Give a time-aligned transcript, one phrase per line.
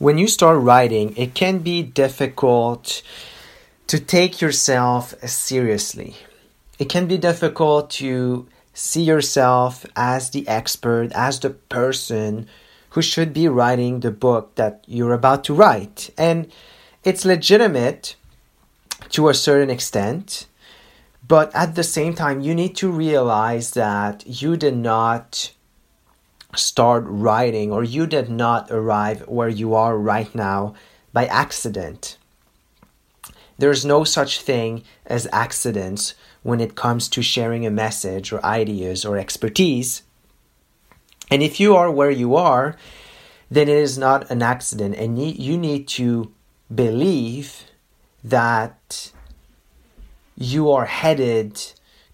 [0.00, 3.02] When you start writing, it can be difficult
[3.86, 6.16] to take yourself seriously.
[6.78, 12.48] It can be difficult to see yourself as the expert, as the person
[12.90, 16.08] who should be writing the book that you're about to write.
[16.16, 16.50] And
[17.04, 18.16] it's legitimate
[19.10, 20.46] to a certain extent,
[21.28, 25.52] but at the same time, you need to realize that you did not
[26.56, 30.74] start writing or you did not arrive where you are right now
[31.12, 32.16] by accident.
[33.58, 39.04] There's no such thing as accidents when it comes to sharing a message or ideas
[39.04, 40.02] or expertise.
[41.30, 42.76] And if you are where you are,
[43.50, 46.32] then it is not an accident, and you need to
[46.72, 47.64] believe
[48.22, 49.10] that
[50.36, 51.60] you are headed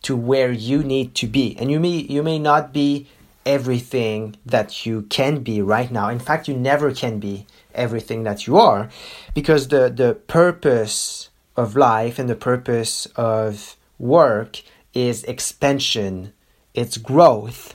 [0.02, 1.56] to where you need to be.
[1.58, 3.08] And you may you may not be
[3.46, 6.08] everything that you can be right now.
[6.10, 8.90] In fact, you never can be everything that you are
[9.34, 16.32] because the, the purpose of life and the purpose of work is expansion,
[16.74, 17.74] it's growth,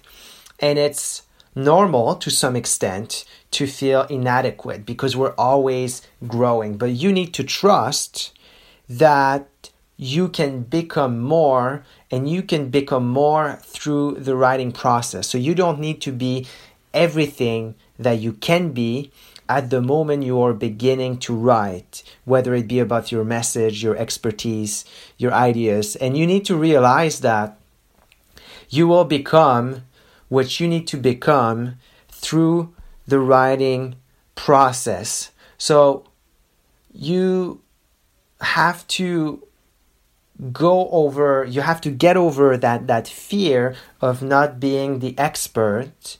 [0.59, 1.23] and it's
[1.55, 6.77] normal to some extent to feel inadequate because we're always growing.
[6.77, 8.37] But you need to trust
[8.87, 9.47] that
[10.03, 15.27] you can become more and you can become more through the writing process.
[15.27, 16.47] So you don't need to be
[16.91, 19.11] everything that you can be
[19.47, 23.95] at the moment you are beginning to write, whether it be about your message, your
[23.95, 24.85] expertise,
[25.19, 25.95] your ideas.
[25.97, 27.59] And you need to realize that
[28.69, 29.83] you will become
[30.29, 31.75] what you need to become
[32.09, 32.73] through
[33.05, 33.97] the writing
[34.33, 35.29] process.
[35.59, 36.05] So
[36.91, 37.61] you
[38.39, 39.43] have to
[40.51, 46.17] go over you have to get over that that fear of not being the expert.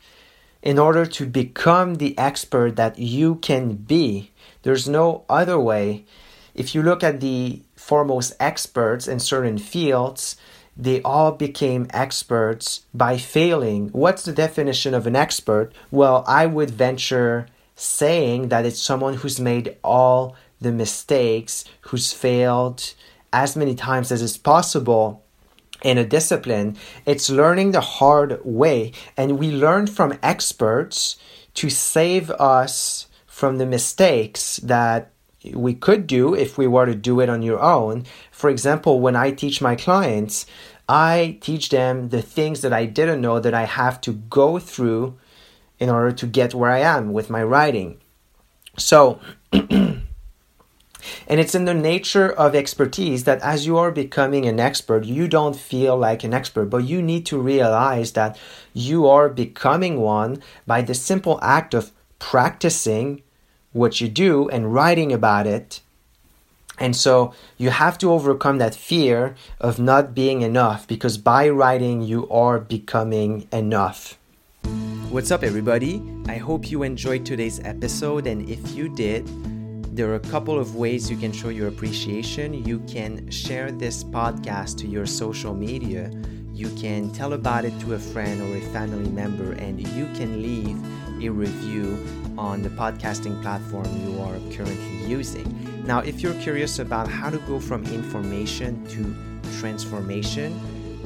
[0.62, 4.32] In order to become the expert that you can be
[4.62, 6.06] there's no other way.
[6.54, 10.36] If you look at the foremost experts in certain fields
[10.78, 13.90] they all became experts by failing.
[13.90, 15.74] What's the definition of an expert?
[15.90, 22.94] Well i would venture saying that it's someone who's made all the mistakes who's failed
[23.34, 25.24] as many times as is possible
[25.84, 28.92] in a discipline, it's learning the hard way.
[29.18, 31.18] And we learn from experts
[31.56, 35.12] to save us from the mistakes that
[35.54, 38.06] we could do if we were to do it on your own.
[38.32, 40.46] For example, when I teach my clients,
[40.88, 45.18] I teach them the things that I didn't know that I have to go through
[45.80, 48.00] in order to get where I am with my writing.
[48.78, 49.20] So,
[51.32, 55.30] And it's in the nature of expertise that as you are becoming an expert, you
[55.30, 58.38] don't feel like an expert, but you need to realize that
[58.74, 63.22] you are becoming one by the simple act of practicing
[63.72, 65.80] what you do and writing about it.
[66.78, 72.02] And so you have to overcome that fear of not being enough because by writing,
[72.02, 74.18] you are becoming enough.
[75.10, 76.04] What's up, everybody?
[76.28, 79.30] I hope you enjoyed today's episode, and if you did,
[79.94, 82.54] there are a couple of ways you can show your appreciation.
[82.54, 86.10] You can share this podcast to your social media.
[86.54, 90.42] You can tell about it to a friend or a family member, and you can
[90.42, 90.82] leave
[91.22, 92.00] a review
[92.38, 95.84] on the podcasting platform you are currently using.
[95.86, 99.14] Now, if you're curious about how to go from information to
[99.60, 100.58] transformation,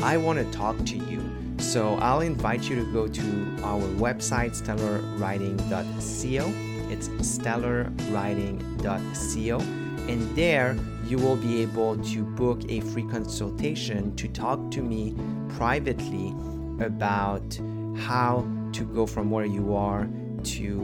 [0.03, 1.27] I want to talk to you.
[1.57, 9.59] So I'll invite you to go to our website, stellarwriting.co it's stellarwriting.co.
[10.07, 10.77] And there
[11.07, 15.15] you will be able to book a free consultation to talk to me
[15.49, 16.33] privately
[16.79, 17.59] about
[17.97, 20.09] how to go from where you are
[20.43, 20.79] to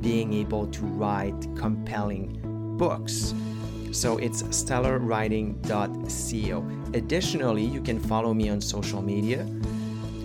[0.00, 2.38] being able to write compelling
[2.76, 3.34] books.
[3.92, 6.64] So it's stellarwriting.co.
[6.94, 9.44] Additionally, you can follow me on social media.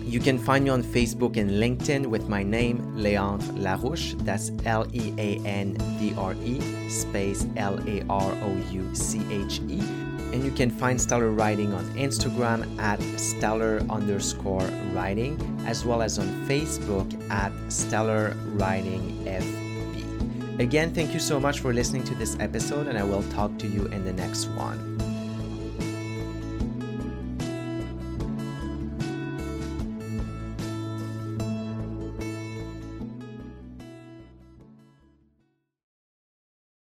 [0.06, 4.16] You can find me on Facebook and LinkedIn with my name, Leandre Larouche.
[4.24, 9.20] That's L E A N D R E space L A R O U C
[9.32, 9.80] H E.
[10.32, 15.34] And you can find Stellar Writing on Instagram at stellar underscore writing,
[15.66, 20.60] as well as on Facebook at Stellar Writing FB.
[20.60, 23.66] Again, thank you so much for listening to this episode, and I will talk to
[23.66, 24.95] you in the next one.